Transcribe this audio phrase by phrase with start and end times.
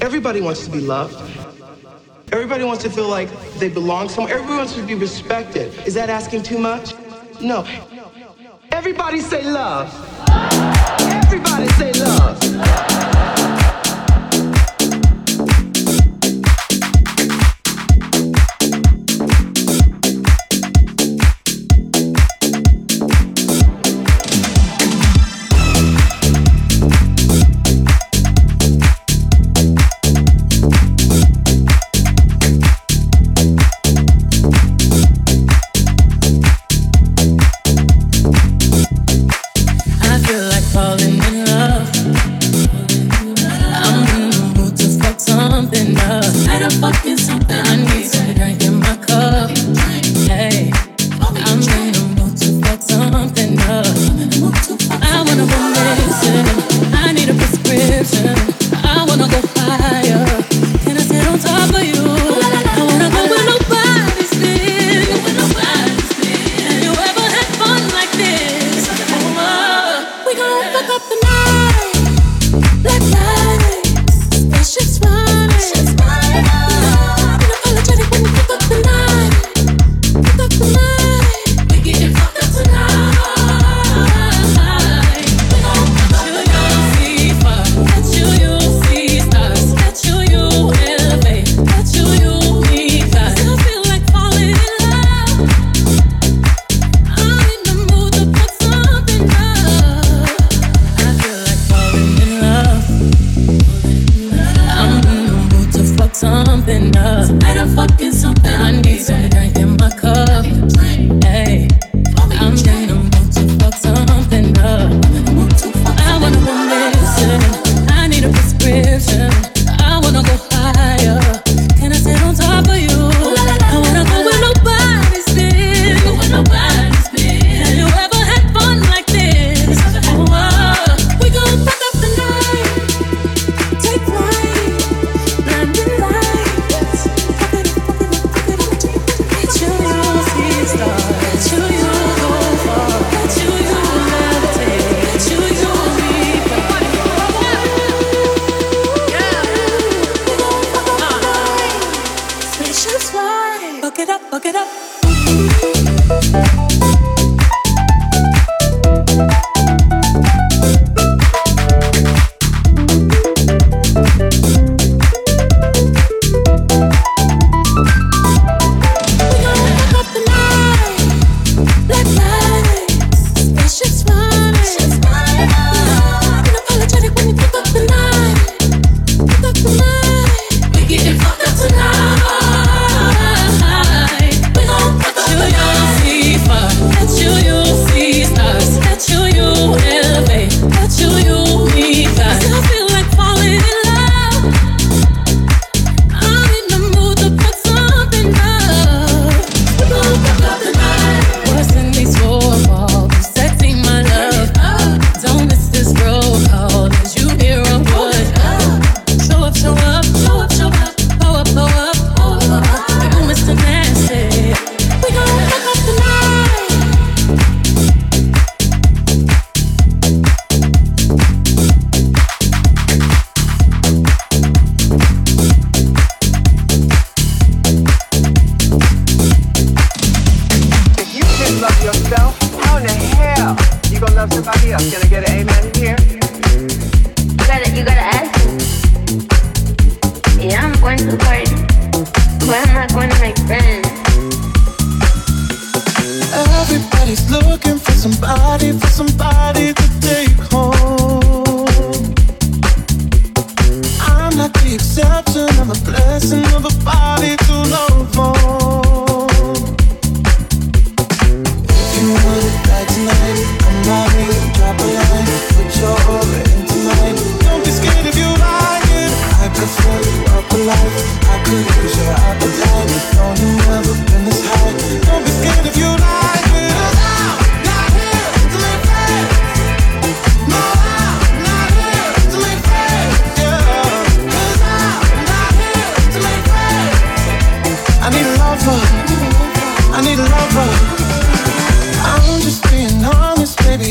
[0.00, 1.16] Everybody wants to be loved.
[2.32, 4.34] Everybody wants to feel like they belong somewhere.
[4.34, 5.74] Everybody wants to be respected.
[5.86, 6.94] Is that asking too much?
[7.40, 7.66] No.
[8.70, 9.92] Everybody say love.
[11.00, 12.87] Everybody say love.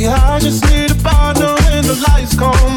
[0.05, 2.76] I just need a partner when the lights come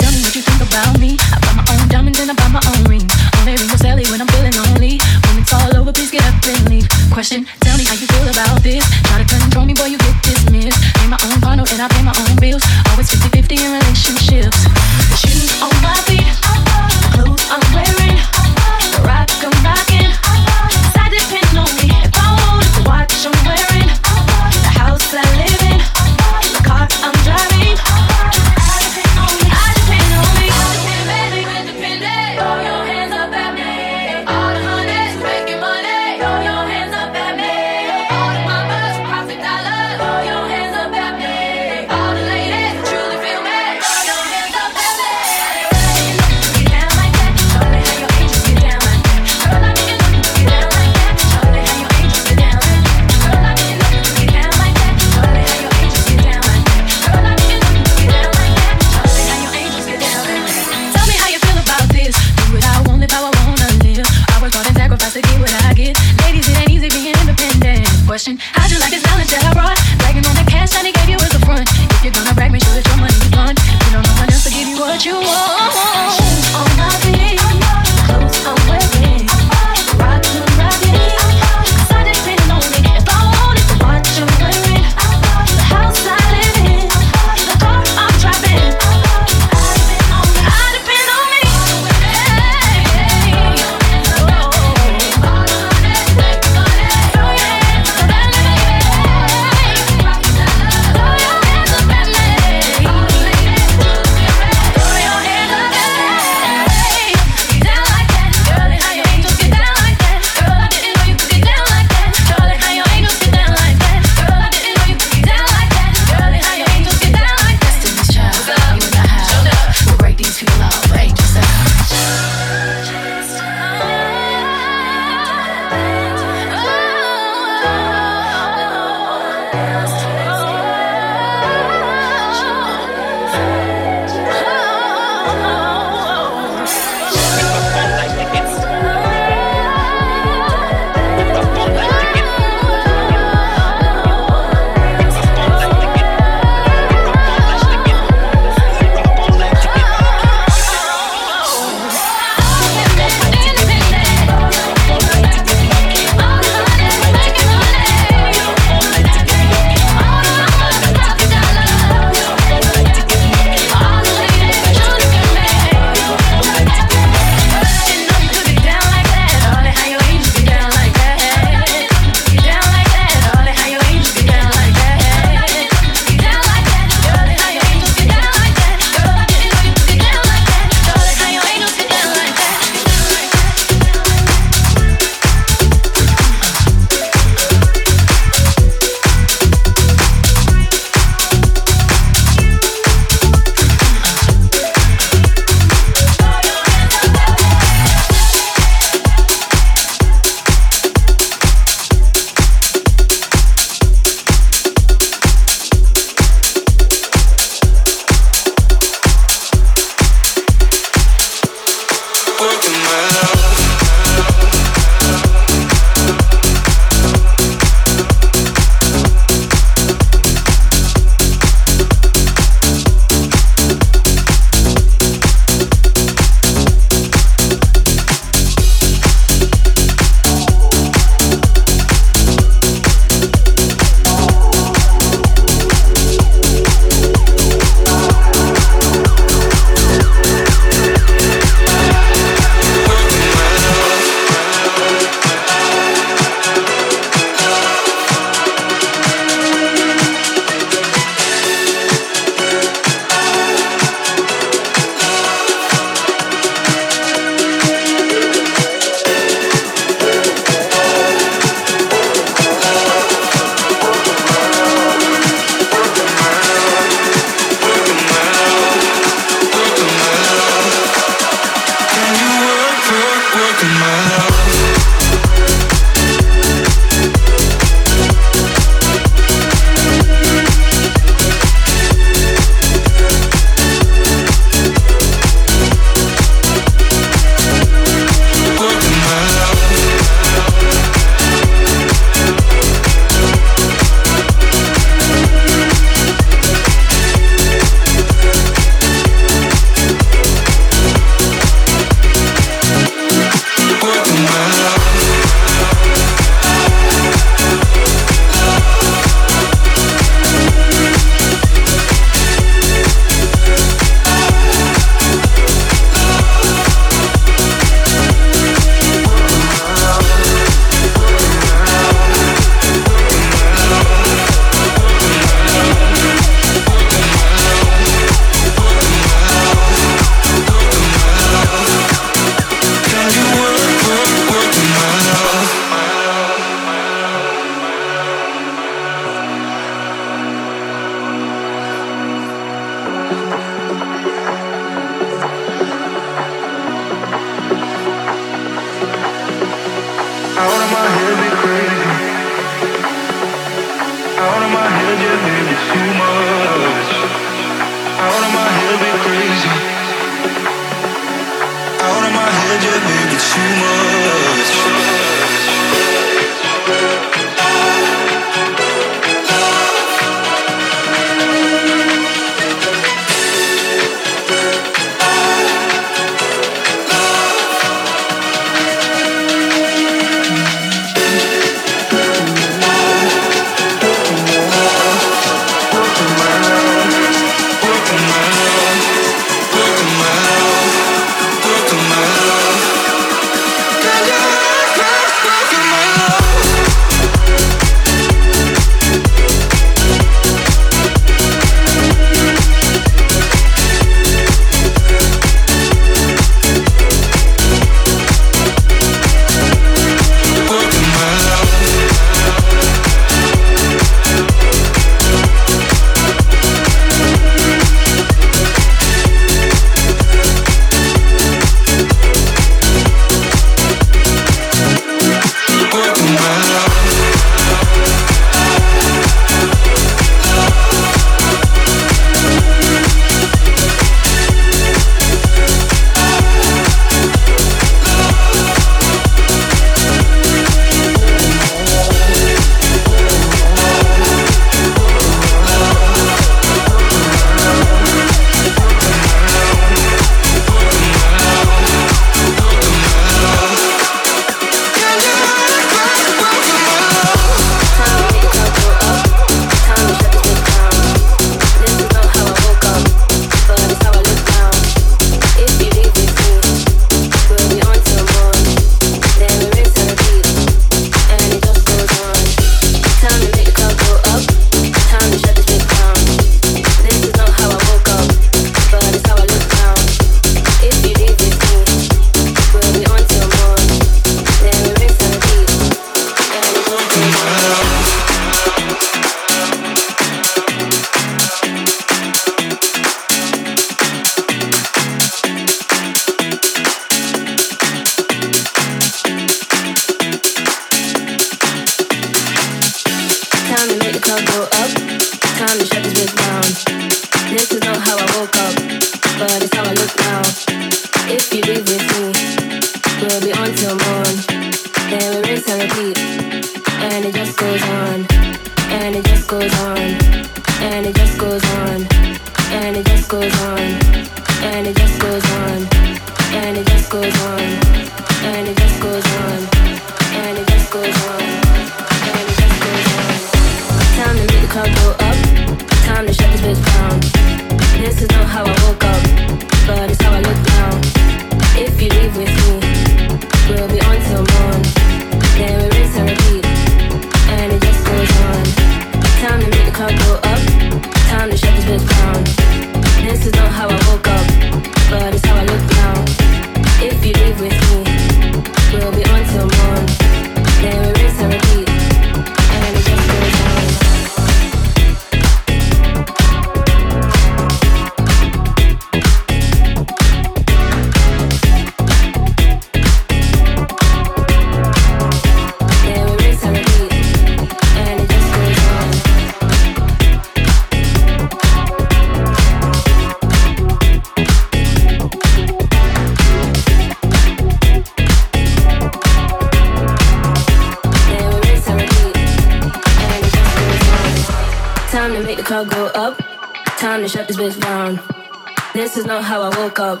[599.16, 600.00] not how I woke up,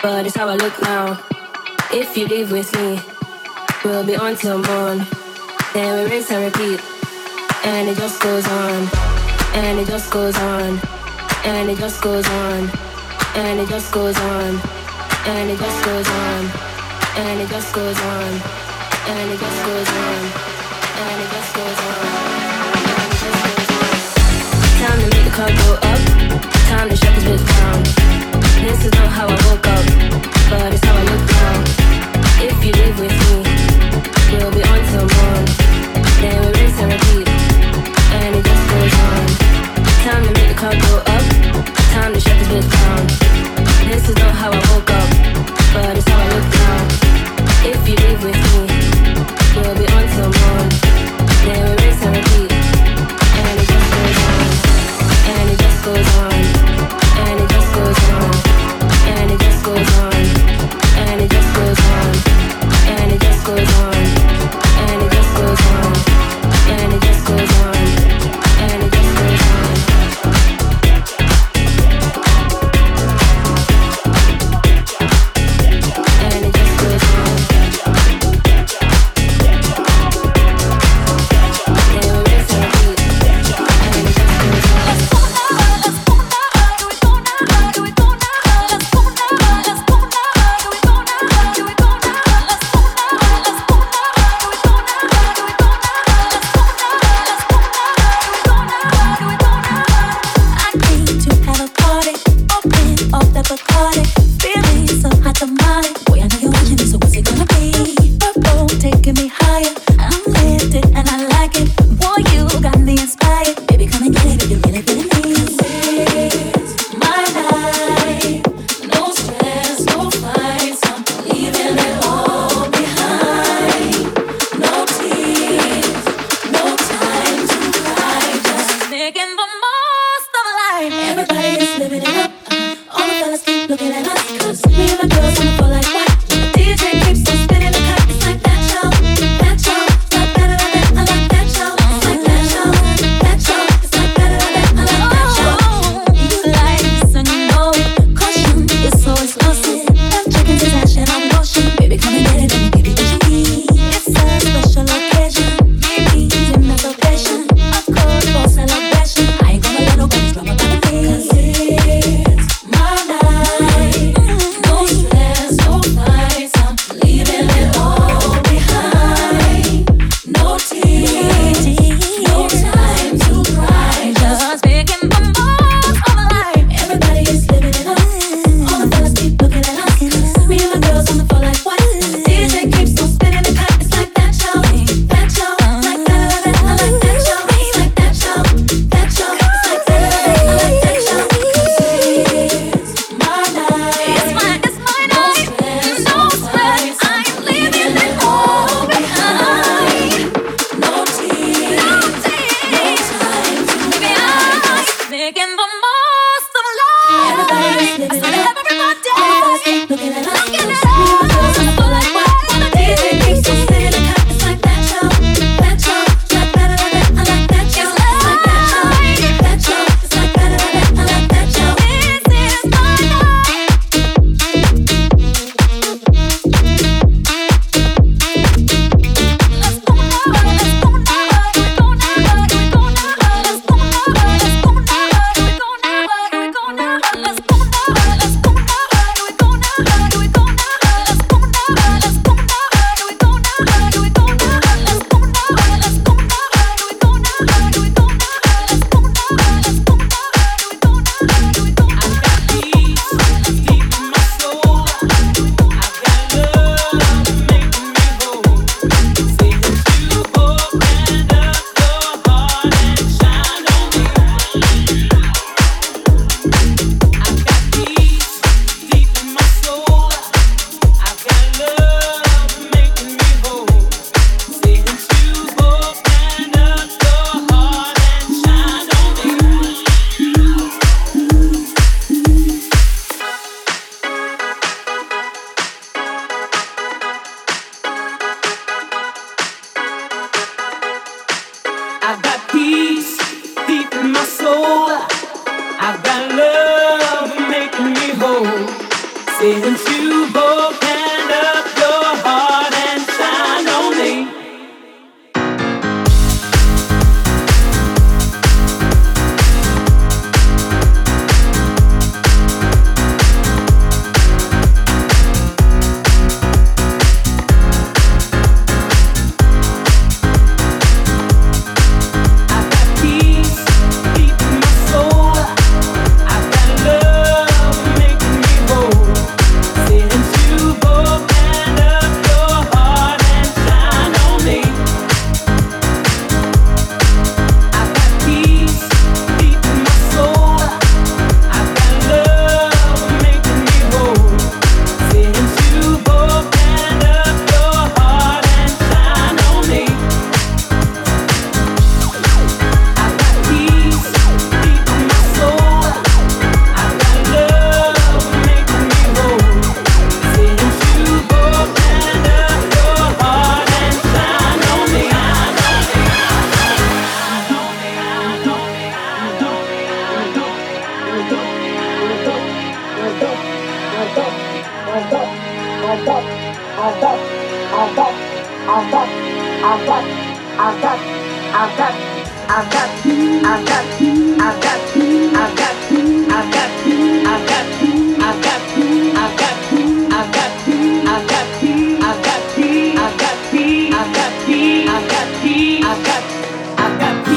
[0.00, 1.20] but it's how I look now.
[1.92, 2.98] If you leave with me,
[3.84, 5.04] we'll be on till morn.
[5.74, 6.80] Then we rinse and repeat,
[7.66, 8.88] and it just goes on,
[9.60, 10.80] and it just goes on,
[11.44, 12.70] and it just goes on,
[13.34, 14.60] and it just goes on,
[15.26, 16.40] and it just goes on,
[17.20, 18.30] and it just goes on,
[19.12, 20.20] and it just goes on,
[21.04, 21.98] and it just goes on.
[24.80, 26.00] Time to make the club go up.
[26.70, 28.25] Time to shut this bitch down.
[28.66, 29.86] This is not how I woke up,
[30.50, 31.54] but it's how I look now.
[32.50, 33.38] If you live with me,
[34.34, 34.80] you'll be on
[36.42, 37.28] we rinse and repeat,
[38.18, 39.22] and it just goes on.
[40.02, 41.24] Time to make the club go up,
[41.94, 43.06] time to shut this bitch down.
[43.86, 45.10] This is not how I woke up,
[45.72, 46.78] but it's how I look now.
[47.70, 48.66] If you live with me,
[49.54, 50.66] you'll be on some more.
[51.46, 52.45] Then we rinse and repeat.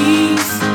[0.00, 0.69] Peace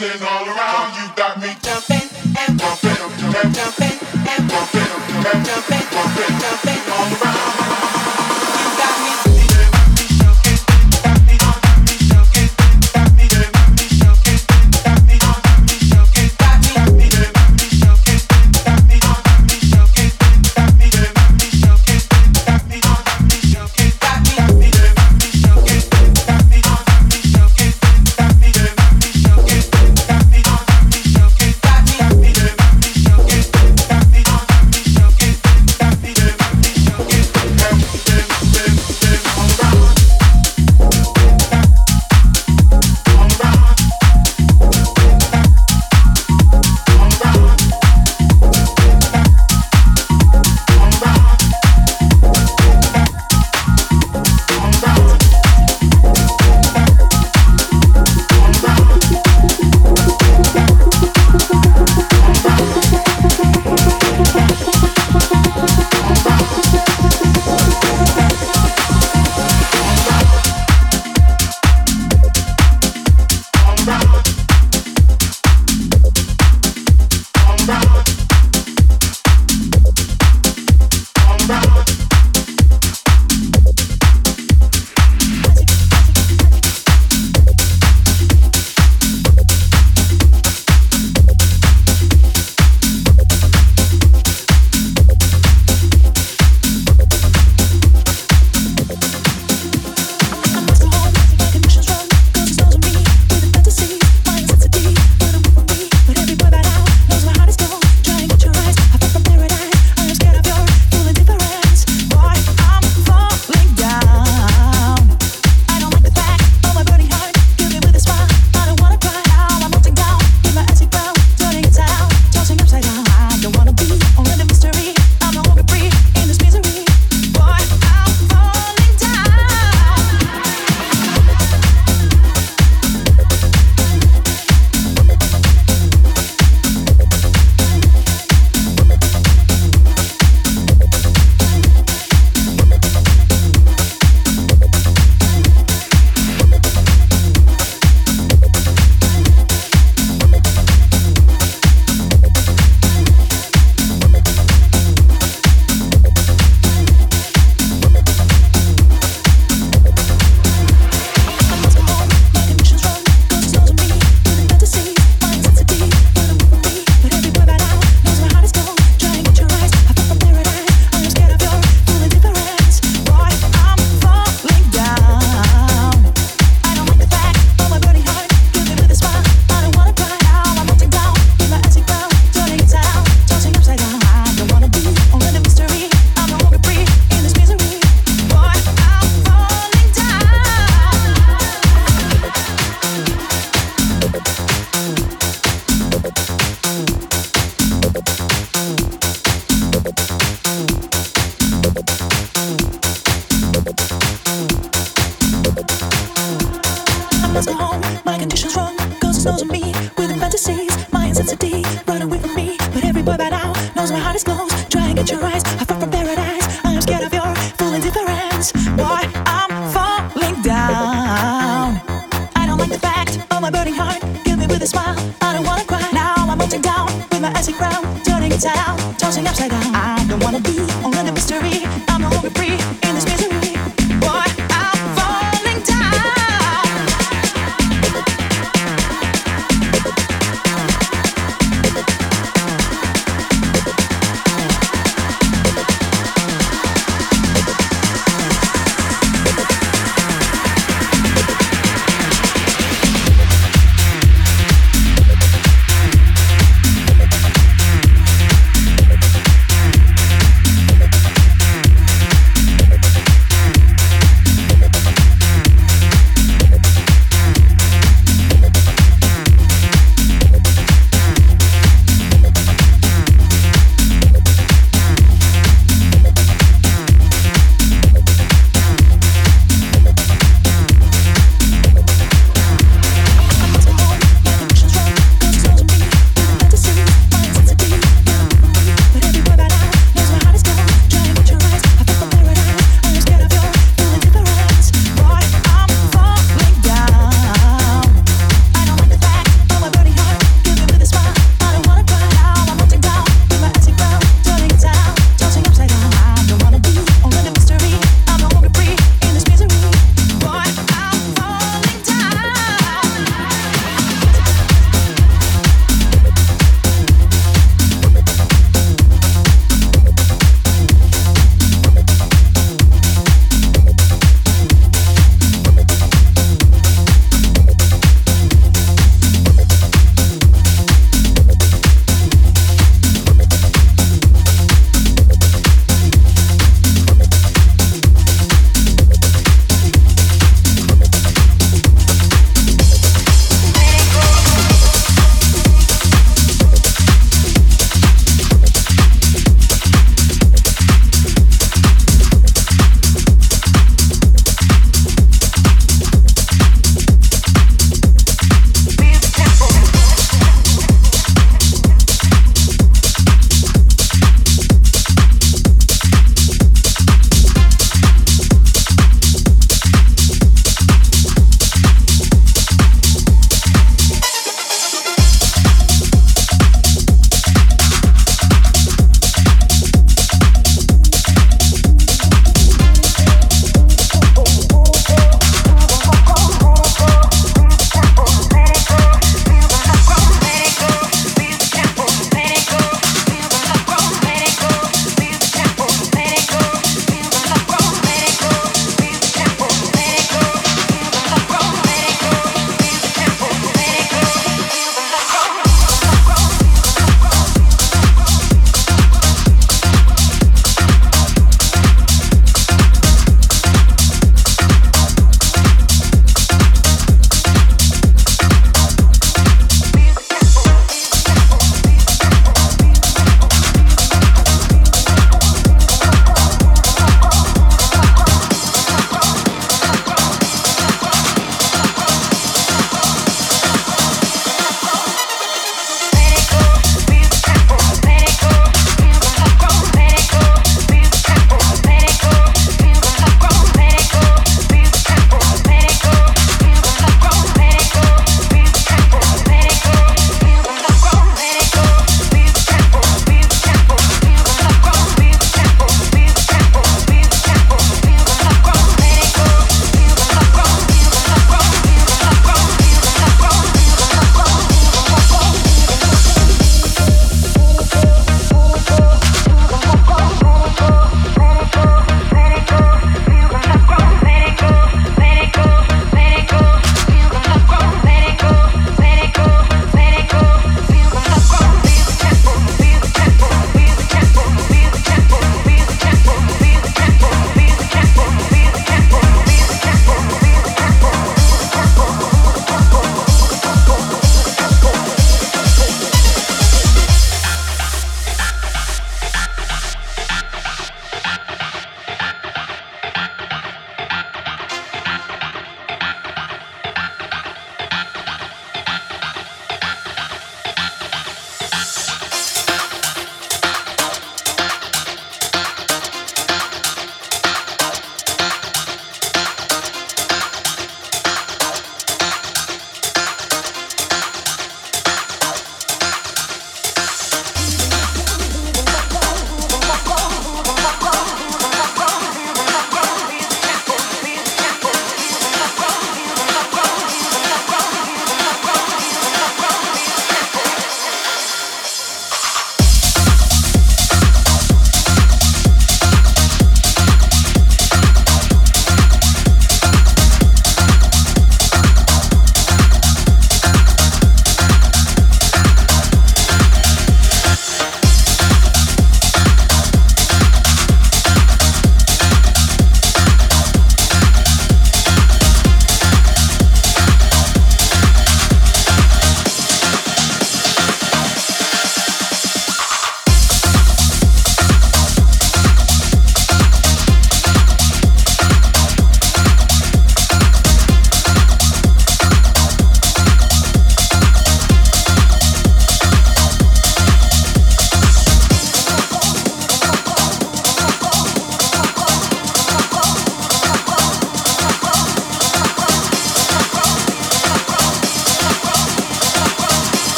[0.00, 0.96] dancing all around.
[0.96, 1.93] You got me jumping